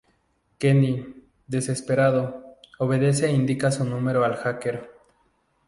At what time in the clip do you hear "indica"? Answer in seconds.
3.33-3.69